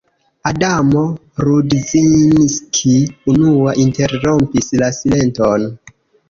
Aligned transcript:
Adamo 0.49 1.01
Rudzinski 1.47 2.95
unua 3.35 3.75
interrompis 3.85 4.73
la 4.83 4.91
silenton. 5.03 5.69